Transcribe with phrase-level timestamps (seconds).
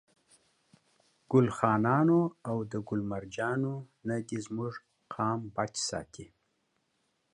[1.31, 3.73] ګل خانانو او ده ګل مرجانو
[4.07, 4.73] نه دي زموږ
[5.13, 6.27] قام بچ ساتي.